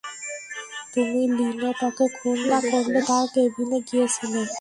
তুমি 0.93 1.21
লিনেটকে 1.37 2.05
খুন 2.17 2.37
না 2.49 2.59
করলেও 2.69 3.03
তার 3.09 3.25
কেবিনে 3.33 3.77
গিয়েছিলে। 3.87 4.41